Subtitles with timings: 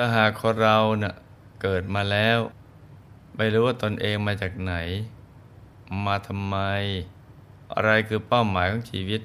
[0.00, 1.14] ถ้าหากคนเราเนะ่ะ
[1.62, 2.38] เกิดมาแล้ว
[3.36, 4.74] ไม่รู้ว่าตนเองมาจากไหน
[6.06, 6.56] มาทำไม
[7.74, 9.20] อะไรคือเป้าหมายของชีวิต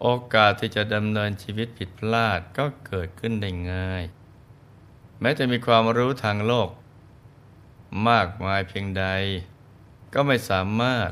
[0.00, 4.04] โอกาสที่จะดำเนินชีวิตผิดพลาดก็เกิดขึ้นได้ง่าย
[5.20, 6.68] แม้จะมีความรู้ทางโลก
[8.08, 9.04] มากมายเพียงใด
[10.14, 11.08] ก็ไม่สามารถ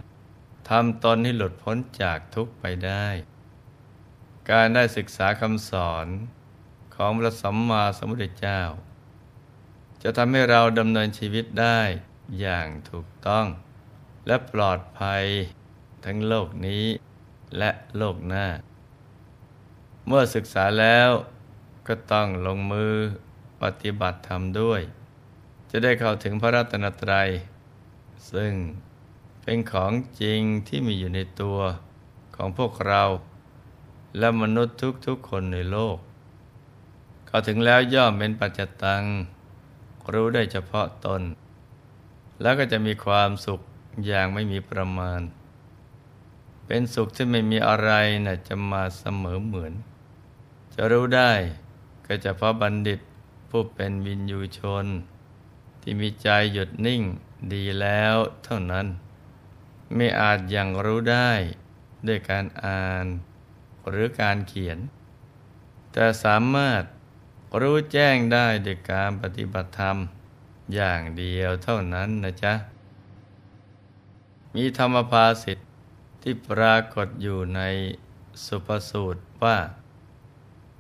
[0.71, 3.07] ทำตนให้หลุดพ้นจากทุกข์ไปได้
[4.51, 6.09] การได้ศึกษาคำสอน
[6.97, 8.61] ของพระสัมมาสัมพุทธเจ้า
[10.03, 11.81] จะทำให้เราดำเนินชีวิตได้
[12.41, 13.47] อย่างถูกต้อง
[14.27, 15.25] และปลอดภัย
[16.05, 16.85] ทั้งโลกนี้
[17.59, 18.47] และโลกหน้า
[20.07, 21.11] เมื่อศึกษาแล้ว
[21.87, 22.95] ก็ต้องลงมือ
[23.63, 24.81] ปฏิบัติธรรมด้วย
[25.71, 27.29] จะได้เข้าถึงพระรัตนตรัย
[28.33, 28.53] ซึ่ง
[29.43, 31.59] เป็นของจริงที่มีอยู่ในตัว
[32.37, 33.03] ของพวกเรา
[34.19, 35.99] และมนุษย์ทุกๆคนในโลก
[37.37, 39.05] เข้าถึงแล้วย่อมเป็นปัจจตัง
[40.13, 41.23] รู้ได้เฉพาะตน
[42.43, 43.61] แล้วก็จะมีความสุข
[44.07, 45.21] อย่างไม่มีประมาณ
[46.67, 47.91] เป็นสุขที่ไม่มีอะไร
[48.27, 49.73] นะ่ะจะมาเสมอเหมือน
[50.75, 51.33] จะรู้ได้
[52.07, 53.01] ก็เฉพาะบัณฑิต
[53.51, 54.87] ผู้เป็นวินยูชน
[55.81, 57.03] ที่มีใจหยุดนิ่ง
[57.53, 58.87] ดีแล้วเท่านั้น
[59.95, 61.31] ไม่อาจยังรู้ได้
[62.07, 63.07] ด้วยการอ่าน
[63.89, 64.79] หรือการเขียน
[65.93, 66.83] แต่สามารถ
[67.61, 69.97] รู้แจ้งได้ด้วยการปฏิบัติธรรม
[70.75, 72.55] อย่างเดียวเท่านั้นนะจ๊ะ
[74.55, 75.69] มีธรรมภาสิทธิ์
[76.23, 77.61] ที่ปรากฏอยู่ใน
[78.47, 79.59] สุภสูตรว่า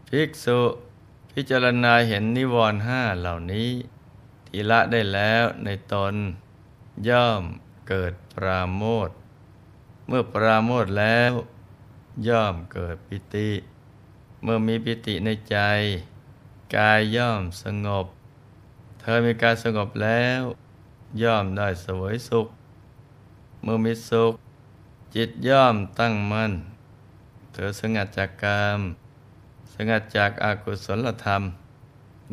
[0.08, 0.60] ภิกษุ
[1.32, 3.70] พิจารณาเห็นนิวรณ์ห้าเหล่านี้
[4.46, 6.14] ที่ละได้แล้วในตน
[7.08, 7.42] ย่อม
[7.88, 9.10] เกิดปราโมท
[10.06, 11.32] เมื่อปราโมทแล้ว
[12.28, 13.50] ย่อมเกิดปิติ
[14.42, 15.58] เมื่อมีปิติในใจ
[16.74, 18.06] กายย่อมสงบ
[19.00, 20.42] เธอมีการสงบแล้ว
[21.22, 22.46] ย่อมได้สวยสุข
[23.62, 24.32] เมื่อมีสุข
[25.14, 26.52] จิตย่อมตั้งมั่น
[27.52, 28.80] เธอสงัดจากกาม
[29.74, 31.42] สงัดจากอากุศลธรรม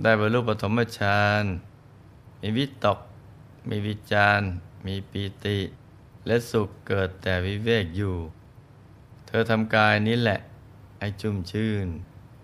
[0.01, 1.43] ได้บรรลุปฐมฌาน
[2.41, 2.99] มีวิตก
[3.69, 4.41] มีวิจาร
[4.85, 5.59] มีปีติ
[6.27, 8.15] และสุขเกิดแต่วิเวกอยู่
[9.27, 10.39] เธอทำกายนี้แหละ
[10.99, 11.87] ให้ชุ่มชื่น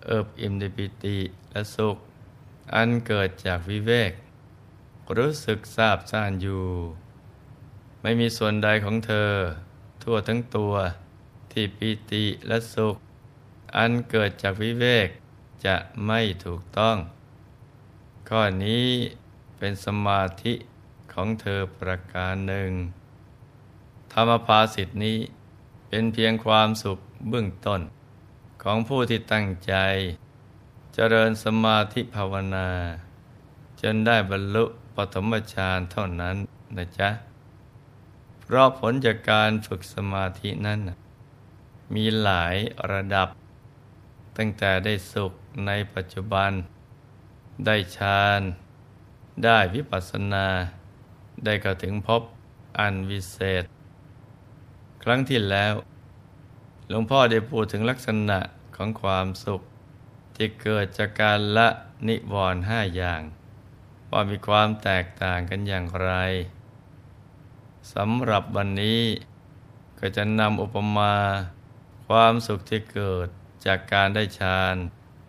[0.06, 1.18] เอิบอิ่มในปีติ
[1.52, 1.98] และสุข
[2.74, 4.12] อันเกิดจากวิเวก
[5.18, 6.66] รู้สึกทราบซ่านอยู่
[8.02, 9.32] ไม่มีส่วนใดของเธอ
[10.04, 10.74] ทั่วทั้งตัว
[11.52, 12.96] ที่ปีติและสุข
[13.78, 15.08] อันเกิดจากวิเวก
[15.66, 16.98] จะไม่ถูกต้อง
[18.30, 18.88] ข้อนี้
[19.58, 20.54] เป็นสมาธิ
[21.14, 22.72] ของเธอประการหนึ่ง
[24.14, 25.18] ธรรมภาสิทธินี้
[25.88, 26.98] เป็นเพียงความสุข
[27.30, 27.82] เบื้องต้น
[28.64, 29.74] ของผู้ที่ตั้งใจ
[30.94, 32.70] เจริญสมาธิภาวนา
[33.82, 34.66] จนได้บรรลุ
[34.96, 36.38] ปฐมฌานเท่านั้น
[36.78, 37.10] นะจ๊ะ
[38.42, 40.80] เพราะผลจากการฝึกสมาธินั้น
[41.96, 42.56] มีหลาย
[42.92, 43.28] ระดับ
[44.38, 45.32] ตั้งแต่ได้สุข
[45.66, 46.52] ในปัจจุบัน
[47.66, 48.42] ได้ฌาน
[49.44, 50.48] ได้วิปัสสนา
[51.46, 52.22] ได้เข้าถึงพบ
[52.80, 53.64] อันวิเศษ
[55.04, 55.74] ครั้งที่แล้ว
[56.92, 58.40] หลวงพ่อได้พูดถึงลักษณะ
[58.76, 59.62] ของความสุข
[60.36, 61.68] ที่เกิดจากการละ
[62.08, 63.22] นิวรณ์ห้าอย่าง
[64.12, 66.12] ว่ามีความแตกต่างกันอย่างไร
[67.94, 69.02] สำหรับวันนี้
[70.00, 71.16] ก็จะนำอุปมา
[72.08, 73.28] ความสุขที่เกิด
[73.66, 74.76] จากการได้ฌาน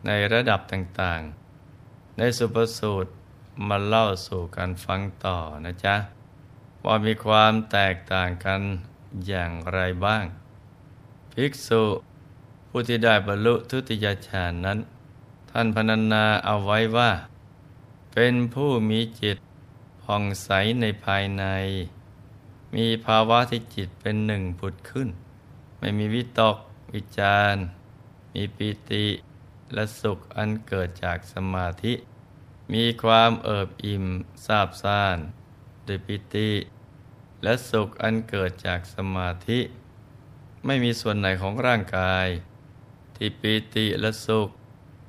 [0.06, 3.11] ในระดับต่างๆ ในสุปสูตร
[3.69, 5.96] มาเล่าสู่กันฟังต่อนะจ๊ะ
[6.84, 8.61] ว่ามีความแตกต่างกัน
[9.26, 10.25] อย่างไรบ้าง
[11.35, 11.82] ภิกษุ
[12.69, 14.79] ผู้ที่ได้บรรลุทุติยฌานนั้น
[15.50, 17.11] ท่านพนันนาเอาไว้ว่า
[18.12, 19.38] เป็นผู้มีจิต
[20.03, 20.50] ผ่องใส
[20.81, 21.44] ในภายใน
[22.77, 25.09] มีภาวะที่จิตเป็นหนึ่งผุดขึ้น
[25.79, 26.56] ไม่มีวิตก
[26.94, 27.56] วิจาร
[28.35, 29.06] มีปีติ
[29.75, 31.94] และสุขอันเกิดจากสมาธิ
[32.73, 34.05] มีความเอิบอิ่ม
[34.47, 35.19] ซาบซ่าน
[35.87, 36.50] ด้วยปิติ
[37.43, 39.61] และสุขอันเกิดจากสมาธิ
[40.66, 42.26] ไม่มีส่วนไหนของร่างกาย
[43.16, 44.48] ที่ปิติและสุข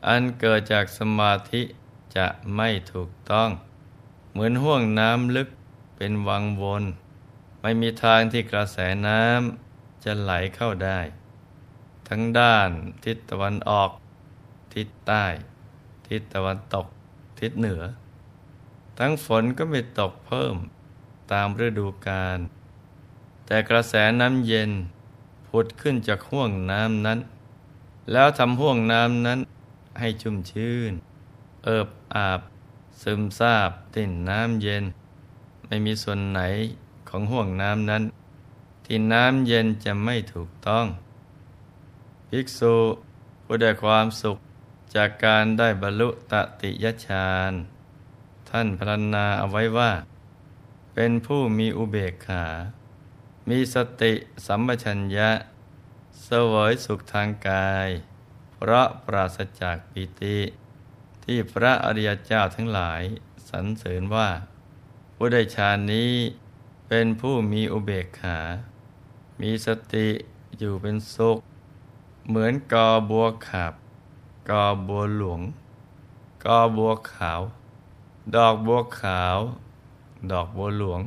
[0.08, 1.62] อันเกิดจากสมาธิ
[2.16, 3.50] จะไม่ถูกต้อง
[4.32, 5.50] เหมือนห่วงน้ำลึก
[5.98, 6.84] เป็นวังวน
[7.62, 8.78] ไม่มีทางที่กระแส
[9.08, 11.00] น้ำจะไหลเข้าได้
[12.08, 12.70] ทั้งด้าน
[13.06, 13.90] ทิศตะวันออก
[14.74, 15.26] ทิศใต้
[16.08, 16.86] ทิศตะวันตก
[17.40, 17.84] ทิศเหนือ
[19.00, 20.56] ทั้งฝนก็ไม่ตกเพิ่ม
[21.32, 22.40] ตามฤดูกาล
[23.46, 24.72] แต่กระแสน้ำเย็น
[25.52, 27.20] ผุดขึ้นจากห่วงน้ำนั้น
[28.12, 29.40] แล้วทำห่วงน้ำนั้น
[30.00, 30.94] ให้ชุ่มชื่น
[31.64, 32.42] เอิบอาบ
[33.02, 34.84] ซึมซาบติ่นน้ำเย็น
[35.68, 36.42] ไม่มีส่วนไหน
[37.10, 38.04] ของห่วงน้ำนั้น
[38.86, 40.86] ที่น้ำเย็นจะไม่ถูกต้อง
[42.30, 42.76] ภิกษุ
[43.44, 44.38] ผู้ได้ความสุข
[44.96, 47.52] จากการได้บรรลุตติยฌาน
[48.50, 49.92] ท่านพรรณนาเอาไว้ว่า
[50.94, 52.46] เป็นผู้มีอุเบกขา
[53.50, 54.14] มีสติ
[54.46, 55.30] สัมปชัญญะ
[56.24, 57.90] เสวยสุขทางกาย
[58.54, 60.40] เพราะปราศจากปิติ
[61.24, 63.02] ที่พระอริยเจ้าทั้งหลาย
[63.50, 64.30] สรรเสริญว่า
[65.16, 66.14] ผู้ได้ฌานนี้
[66.88, 68.40] เป็นผู้มีอุเบกขา
[69.42, 70.08] มีสติ
[70.58, 71.38] อยู่เป็นสุข
[72.28, 73.74] เหมือนกอบัวขาบ
[74.50, 75.42] กอบัวหลวง
[76.46, 77.42] กอบัวขาว
[78.36, 79.38] ดอกบัวขาว
[80.32, 81.02] ดอกบัวหลวง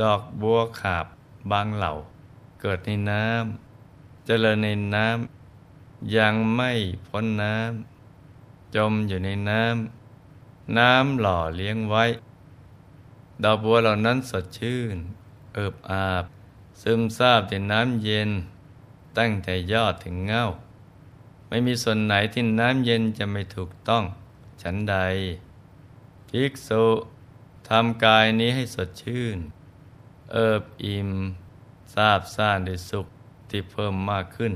[0.00, 1.06] ดอกบัวขาบ
[1.50, 1.92] บางเหล่า
[2.60, 6.72] เกิดในน้ำเจริญในน้ำยังไม่
[7.06, 12.04] พ้นน้ำจมอยู่ในน้ำน้ำหล่อเลี้ยงไว้
[13.42, 14.96] ดอกบัวเหล่านั้นสดชื่น
[15.54, 16.24] เอิบอาบ
[16.82, 18.30] ซึมซาบแต่น้ำเย็น
[19.18, 20.44] ตั้งแต่ยอดถึงเงา
[21.48, 24.04] ไม่มีส่วนไหนที่น้ำเย็นจะไม่ถูกต้อง
[24.62, 24.96] ฉันใด
[26.28, 26.84] ภิกษุ
[27.68, 29.38] ทำกายนี้ให้สดชื่น
[30.32, 31.10] เอิบอิ่ม
[31.94, 33.06] ซาบซ่านด้วยสุข
[33.50, 34.52] ที่เพิ่มมากขึ้น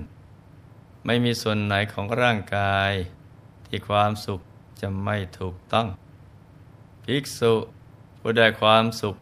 [1.04, 2.92] ไม่มีส่วนไหนของร่างกาย
[3.66, 4.40] ที่ความสุข
[4.80, 5.86] จะไม่ถูกต้อง
[7.04, 7.54] ภิกษุ
[8.18, 9.16] ผู้ได้ความสุข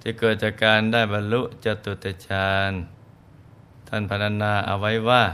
[0.00, 2.72] ที่เกิดจากการได้บรรลุจตุตฌาน
[3.88, 5.24] ท่านพรรณนาเอาไว้ว่า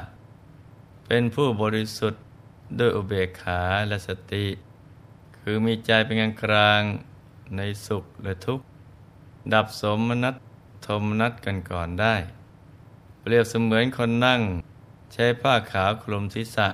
[1.07, 2.23] เป็นผู้บริสุทธิ์
[2.79, 4.47] ด้วยอุเบกขาและสติ
[5.39, 6.83] คือมีใจเป็นกลางกลาง
[7.57, 8.65] ในสุขและทุกข์
[9.53, 10.35] ดับสมนัต
[10.87, 12.15] ทมนัตกันก่อนได้
[13.21, 14.41] เปรียบเสมือนคนนั่ง
[15.13, 16.69] ใช้ผ้าขาวคลุมศีรษะ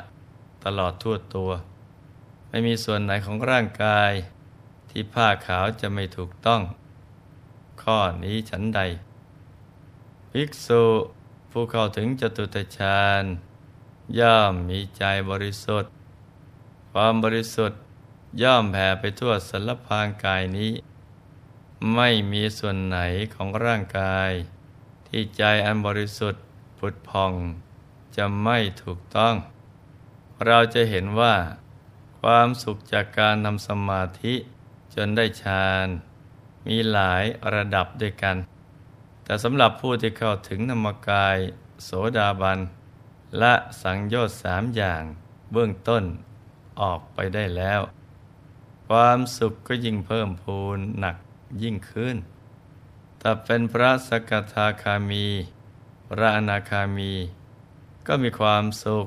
[0.65, 1.51] ตลอดทั่วตัว
[2.49, 4.13] ไม่มีส่วนไหนของร่างกาย
[4.91, 6.61] ที่ผ้าขาวจะไม่ถูกต้อง
[7.83, 8.81] ข้อนี้ฉันใด
[10.33, 10.85] ภิกษุ
[11.51, 13.25] ผู้เข้าถึงจตุตฌาน
[14.19, 15.91] ย่อมมีใจบริสุทธิ์
[16.93, 17.81] ความบริสุทธิ์
[18.43, 20.73] ย่อมแผ่ไปทั่วสารพางกายนี้
[21.95, 22.99] ไม่มีส่วนไหน
[23.35, 24.31] ของร่างกาย
[25.09, 26.45] ที่ใจอันบริสุทธิ์
[26.79, 27.33] ผุดพอง
[28.17, 29.35] จะไม่ถูกต้อง
[30.47, 31.35] เราจะเห็นว่า
[32.21, 34.35] ความสุขจากการทำสมาธิ
[34.95, 35.87] จนได้ฌาน
[36.67, 38.37] มีหลายระดับด้วยกัน
[39.25, 41.37] แต่สำหรับผู้ที่เข้าถึงนามกาย
[41.85, 42.59] โสดาบัน
[43.39, 45.03] และสังโยชน์สามอย่าง
[45.53, 46.05] เบื้องต้น
[46.81, 47.81] ออกไปได้แล้ว
[48.89, 51.17] ความสุขก็ยิ่งเพิ่มพูนหนัก
[51.63, 52.17] ยิ่งขึ้น
[53.21, 55.27] ถ้าเป็นพระสกทาคามี
[56.09, 57.13] พระอนาคามี
[58.07, 59.07] ก็มีความสุข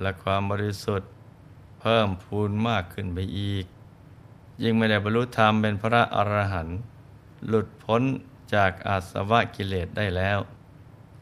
[0.00, 1.10] และความบริสุทธิ์
[1.80, 3.64] เพิ่มพูนมากขึ้นไปอีก
[4.62, 6.78] ยิ่งไม่ได้บรรลุธรรมเป็นพระอรหันต์
[7.46, 8.02] หลุดพ้น
[8.54, 10.38] จากอาสวะกิเลสได้แล้ว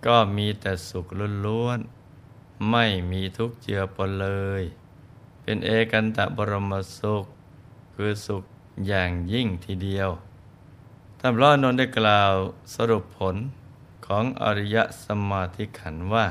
[0.06, 1.06] ก็มีแต่สุข
[1.46, 4.28] ล้วนๆไม่มีทุกข์เจือปนเล
[4.60, 4.62] ย
[5.42, 7.24] เป็นเอกันตะบรมสุข
[7.94, 8.42] คือสุข
[8.86, 10.10] อย่างยิ่งทีเดียว
[11.22, 12.34] ท่านพระนนท์ได้กล่าว
[12.74, 13.36] สรุปผล
[14.06, 16.26] ของอริยสมาธิขันว่า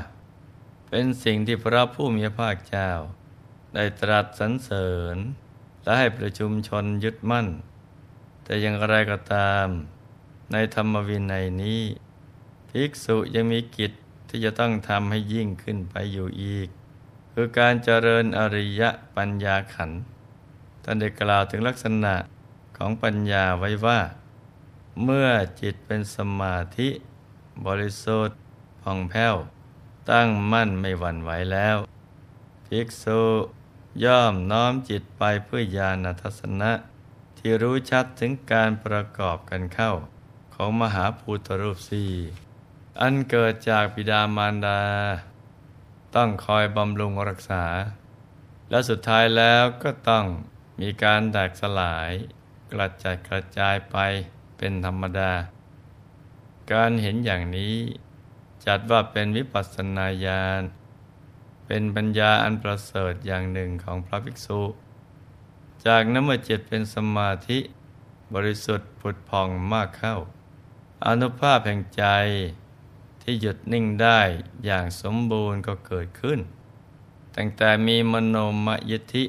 [0.88, 2.90] เป็นสิ่งที่พระผู้มีพระเจ้า
[3.74, 5.16] ได้ตรัสสรรเสริญ
[5.82, 7.46] และให้ประชุมชนยึดมั่น
[8.44, 9.66] แต่อย่างไรก็ตาม
[10.52, 11.82] ในธรรมวินัยนี้
[12.68, 13.92] ภิกษุยังมีกิจ
[14.28, 16.68] ที่จะต้องทำให้ยิ่งขึ้นไปอยู่อีก
[17.32, 18.82] คือการเจริญอริย
[19.16, 20.00] ปัญญาขันธ์
[20.84, 22.14] ท่านได้กล่าวถึงลักษณะ
[22.76, 24.00] ของปัญญาไว้ว่า
[25.02, 25.28] เมื่อ
[25.60, 26.88] จิตเป็นสมาธิ
[27.66, 28.38] บริสุทธิ์
[28.82, 29.34] ผ่องแผ้ว
[30.10, 31.76] ตั้งมั่นไม่หวั่นไหวแล้ว
[32.66, 33.22] ภิกษุ
[34.04, 36.72] ย่อมน้อมจิตไปเพื่อญาณทัศนะ
[37.38, 39.92] ที่รู้ชัดถึงการประกอบกันเข้า
[40.54, 42.12] ของมหาภูตรูปสี่
[43.00, 44.80] อันเกิดจากบิดามารดา
[46.14, 47.64] ต้องคอยบำรุงรักษา
[48.70, 50.24] และสุดท้ายแล้วก็ต้อง
[50.80, 52.10] มีการแตกสลาย
[52.72, 53.96] กระจัดกระจายไป
[54.62, 55.32] เป็นธรรมดา
[56.72, 57.76] การเห็นอย่างนี้
[58.66, 60.62] จัดว่าเป็นวิปัสสนาญาณ
[61.66, 64.62] เป็นปัญญาอันประเสริฐอย่างหนึ่งของพระภิกษุ
[65.86, 67.58] จากน้ำมือจิตเป็นสมาธิ
[68.34, 70.16] บริสุทธิ์ผุดพองมากเข้า
[71.06, 72.04] อนุภาพแห่งใจ
[73.22, 74.20] ที่หยุดนิ่งได้
[74.64, 76.38] อย่างสมบูรณ์ก็เกิดขึ้น
[77.36, 78.36] ตั้งแต่มีมโน
[78.66, 79.24] มยธิ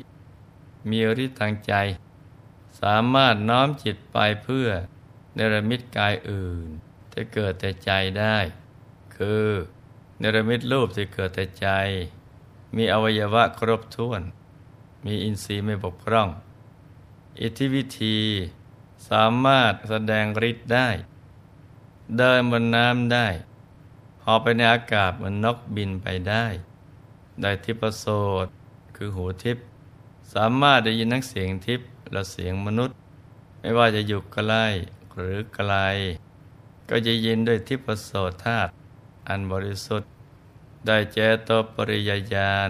[0.90, 1.74] มีฤทธิ์ทางใจ
[2.82, 4.68] สามารถน้อมจิตไปเพื่อ
[5.36, 6.68] เนรมิตกายอื่น
[7.12, 8.38] ที่เกิดแต่ใจได้
[9.16, 9.48] คือ
[10.20, 11.68] เนรมิตรูปที่เกิดแต่ใจ
[12.76, 14.22] มีอวัยวะครบถ้วน
[15.06, 16.30] มีอินทรีย์ไม่บกพร่อง
[17.42, 18.20] อิทธิวิธี
[19.10, 20.90] สามารถแสดงฤทธิ์ได้
[22.18, 23.28] เดินบนน้ำได้
[24.24, 26.46] หอไปในอากาศเหมือนนกบินไปได้
[27.42, 28.06] ได้ทิพโส
[28.46, 28.48] ต
[28.96, 29.58] คือหูทิพ
[30.34, 32.96] สามารถได้ยินทั้งเสียงทิพและเสียงมนุษย์
[33.60, 34.66] ไม่ว่าจะอยู่ใกล้
[35.16, 35.74] หรือไกล
[36.90, 38.10] ก็จะยินด้วยทิพโส
[38.44, 38.72] ธาตุ
[39.28, 40.12] อันบริสุทธิ์
[40.88, 42.70] ได้เจโตปริยญาณ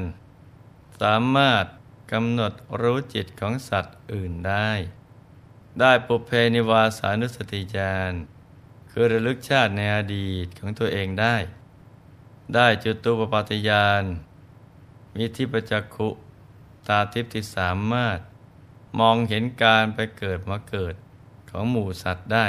[1.01, 1.65] สามารถ
[2.11, 4.71] กำหนดรู้จิตของสัตว์อื่นได้
[5.79, 8.13] ได้ปุเพนิวาสานุสติญาณ
[8.89, 11.35] คือระลึกชาติในอดีตของตัวเองได้
[12.55, 14.03] ได้จุตูปปาตยาน
[15.15, 16.09] มีทิพจักขุ
[16.87, 18.19] ตาทิพที่สามารถ
[18.99, 20.95] มองเห็นการไปเกิดมาเกิด
[21.51, 22.47] ของหมู่สัตว์ได้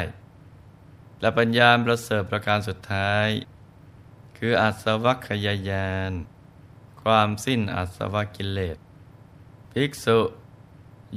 [1.21, 3.29] และปัญญาประเสริฐประการสุดท้าย
[4.37, 6.13] คืออัศวัคยายาน
[7.03, 8.79] ความสิ้นอัศวกิเลส
[9.73, 10.21] ภิกษุ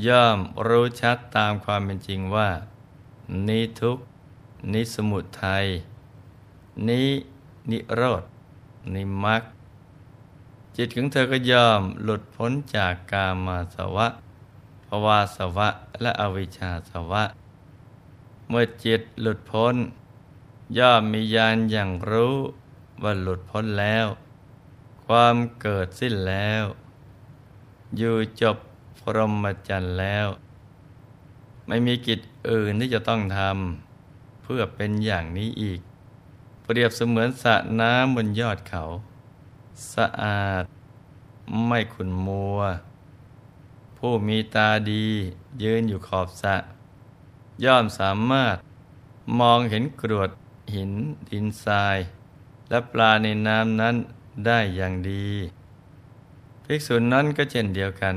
[0.08, 2.50] ย่อมรู้ชัดตามความเป็นจริงว่า
[3.48, 3.98] นี้ทุก
[4.74, 5.66] นิสมุทัย
[6.88, 7.04] นิ
[7.72, 8.24] นิโรธ
[8.94, 9.44] นิมัก
[10.76, 14.08] จิตของเธอก็ยอมหลุดพ้นจากกามาสวะ
[14.88, 15.70] ภวาสวะ
[16.02, 17.24] และอวิชชาสวะ
[18.48, 19.76] เมื่อจิตหลุดพ้น
[20.78, 22.36] ย่อมมีญาณอย่างรู้
[23.02, 24.08] ว่าหลุดพ้นแล้ว
[25.06, 26.64] ความเกิดสิ้นแล้ว
[27.98, 28.58] อยู่จบ
[29.00, 30.28] พรหมจรรย์แล้ว
[31.68, 35.80] ไม่มีกิจอื่นที่จะต้องทำเพื่อเป็นอย่างนี้อีก
[36.64, 38.84] เปรียบเสมือนสระน้ำบนยอดเขา
[39.94, 40.66] สะอาด
[41.66, 42.60] ไม่ขุนมัว
[43.98, 45.06] ผู้มีตาดี
[45.64, 46.56] ยืนอยู่ขอบสระ
[47.64, 48.58] ย่อมสามารถ
[49.40, 50.30] มองเห็นกรวด
[50.76, 50.92] หิน
[51.30, 51.98] ดินทราย
[52.70, 53.96] และปลาในน้ำนั้น
[54.46, 55.28] ได้อย่างดี
[56.64, 58.16] ภิกษุนั้นก็เช่นเดียวกัน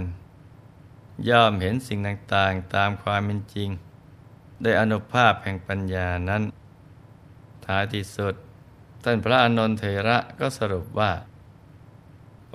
[1.28, 3.70] ย่อมเห็นสิ่งต่างๆตามความเป็นจริง
[4.62, 6.42] ได้อนุภาพแห่งปัญญานั้น
[7.64, 8.34] ท้ายที่สุด
[9.04, 11.12] ท่านพระอนนทเถระก็สรุปว่า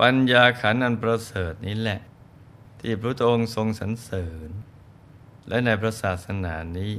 [0.00, 2.00] ปัญญาขันอันประเสริฐนี้แหละ
[2.80, 4.50] ที่พระองค์ทรงสรรเสริญ
[5.48, 6.92] และในพระศาสนานี้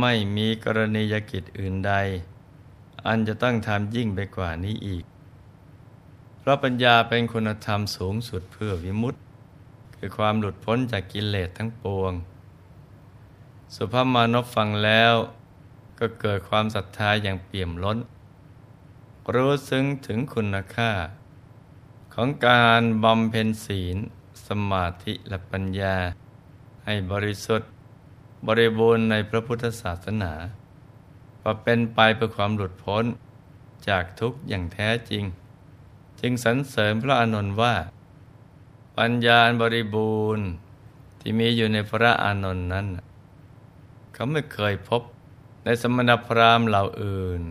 [0.00, 1.94] ไม่มีกรณียกิจอื่นใด
[3.06, 5.04] อันจะต้องทำยิ่งไปกว่านี้อีก
[6.38, 9.20] เพราะปัญญาเป็นคุณธรรมสูงสุดเพื่อวิมุตติ
[9.96, 12.12] คือความหลุดพ้นจากกิเลสทั้งปวง
[13.76, 15.14] สุภาพมานพฟังแล้ว
[15.98, 17.98] ก็เกิดความศรัทธาอย่างเปี่ยมล้น
[19.34, 20.90] รู้ซึ้งถึงคุณค่า
[22.14, 23.96] ของการบำเพ็ญศีล
[24.46, 25.96] สมาธิและปัญญา
[26.84, 27.70] ให้บริสุทธิ์
[28.46, 30.32] บริบูรณ์ในพระพุทธศาสนา
[31.42, 33.04] ว่าเป็นไปเพื่อความหลุดพ้น
[33.88, 35.24] จากทุกข์อย่างแท้จริง
[36.20, 37.74] จึงสรรเสริญพระอานนท์ว่า
[38.98, 40.46] ปัญญาบริบูรณ์
[41.20, 42.86] ที่มีอยู่ในพระอานนท์นั้น
[44.12, 45.02] เขาไม่เคยพบ
[45.64, 47.42] ในสมณพราหมณ์เหล่าอื่น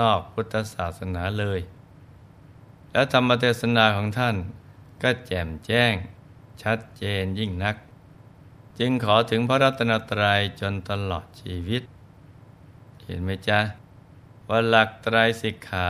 [0.00, 1.60] นอกพุทธศาสนาเลย
[2.92, 4.36] และธรรมเทศนาของท่าน
[5.02, 5.94] ก็แจ่มแจ้ง
[6.62, 7.76] ชัดเจนยิ่งนัก
[8.82, 11.82] จึงขอถึงพระรัตนตรัยจนตลอดชีวิต
[13.04, 13.60] เห็นไหมจ๊ะ
[14.48, 15.88] ว่าหลักตรายสิกขา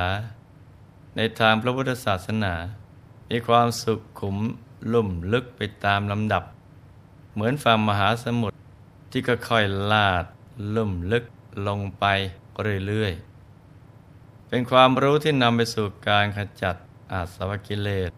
[1.17, 2.55] ในทางพระพุทธศาสนา
[3.31, 4.37] มีความสุขขุม
[4.93, 6.45] ลุ่มลึกไปตามลำดับ
[7.35, 8.57] เหมือนฝั่งมหาสมุทร
[9.11, 10.25] ที่ค่อยๆลาด
[10.75, 11.25] ลุ่มลึก
[11.67, 12.05] ลงไป
[12.87, 16.77] เรื่อยๆ เป็นความรู้ที่นำไปสู่การขจัด
[17.13, 18.11] อาสวะกิเลส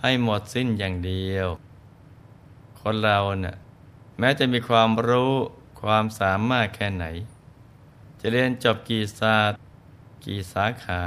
[0.00, 1.48] ให้หมดสิ้นอย่างเดียว
[2.80, 3.56] คนเราเนะ่ย
[4.22, 5.32] แม้จะมีความรู้
[5.82, 7.04] ความสามารถแค่ไหน
[8.20, 9.58] จะเรียนจบกี่ศาสตร์
[10.24, 11.02] กี่สาขา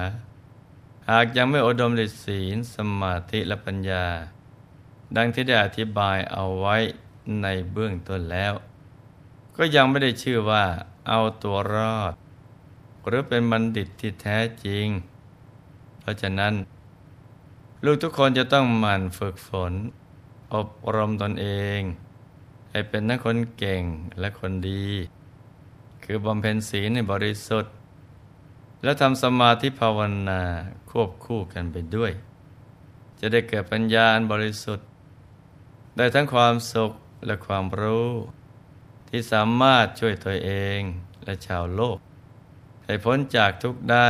[1.10, 4.05] หากยังไม่อดมฤทธิ์ศีลสมาธิและปัญญา
[5.15, 6.77] ดังที่ได้อธิบายเอาไว้
[7.41, 8.53] ในเบื้องต้นแล้ว
[9.58, 10.65] ก็ยังไม่ได้ชื่อว่า
[11.08, 12.13] เอาตัวรอด
[13.08, 14.88] หรือเป็นบัณฑิตที่แท้จริง
[16.00, 16.53] เพราะฉะนั้น
[17.84, 19.74] ลูกทุกคนจะต้องหมั่นฝึกฝน
[20.53, 21.48] อบรมตนเอ
[21.79, 21.82] ง
[22.73, 23.83] ให้เป็นทั้งคนเก่ง
[24.19, 24.87] และคนดี
[26.03, 27.73] คือบำเพ็ญศีลในบริสุทธิ์
[28.83, 29.99] และทำสมาธิภาว
[30.29, 30.41] นา
[30.89, 32.11] ควบคู่กันไปด้วย
[33.19, 34.87] จะได้เกิดปัญญาบริสุทธิ์
[35.97, 36.91] ได้ทั้งความสุข
[37.25, 38.09] และความรู้
[39.09, 40.79] ที่สามารถช่วยตัวเอง
[41.23, 41.97] และชาวโลก
[42.85, 44.09] ให้พ้นจากทุกข์ได้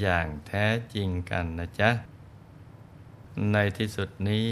[0.00, 1.90] อย่างแท้จริงกันนะจ๊ะ
[3.52, 4.46] ในที่สุดนี้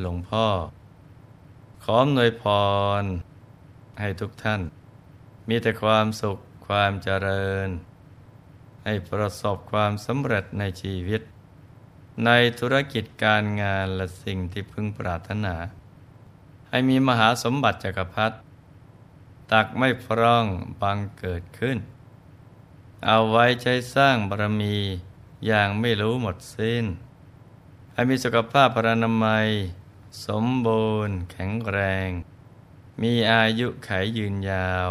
[0.00, 0.46] หลวงพ่อ
[1.84, 2.44] ขอหน่วยพ
[3.02, 3.04] ร
[4.00, 4.60] ให้ทุกท่าน
[5.48, 7.68] มีแต่ความสุขความเจริญ
[8.84, 11.22] ให้ประสบความสำเร็จในชีวิต
[12.24, 15.54] ในธุรกิจการงานและสิ่งที่พึงปรารถนา
[16.70, 18.36] ให้มีมหาสมบัติจักรพรรดิ
[19.52, 20.46] ตักไม่พร่อง
[20.80, 21.78] บังเกิดขึ้น
[23.06, 24.76] เอาไว้ใช้สร้างบารมี
[25.46, 26.84] อย่างไม่รู้หมดสิ้น
[27.92, 29.48] ให้มีสุขภาพพรานามัย
[30.26, 32.08] สมบูรณ์ แข็งแรง
[33.02, 34.90] มีอายุไขยืนยาว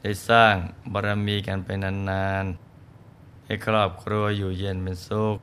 [0.00, 0.54] ได้สร้าง
[0.92, 1.68] บารมีกันไป
[2.10, 5.38] นานๆ ให้ครอบครัวอยู่เย็นเป็นสุข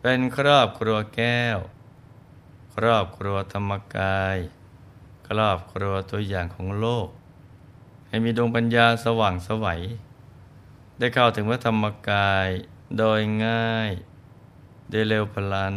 [0.00, 1.58] เป็นครอบครัวแก้ว
[2.74, 4.36] ครอบครัวธรรมกาย
[5.28, 7.08] ครอบครัวตัวอย่างของโลก
[8.08, 9.80] ให้มีดวงปัญญาสว่างสวัย
[10.98, 12.48] ได้เข้าถึงพระธรรมกาย
[12.98, 13.90] โดยง่าย
[14.90, 15.76] ได้เร็วพลัน